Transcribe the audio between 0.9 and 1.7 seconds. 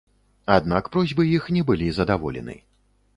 просьбы іх не